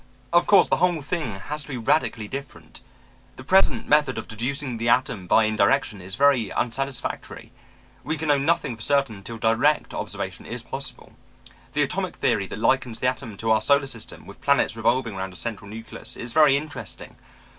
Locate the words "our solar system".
13.51-14.25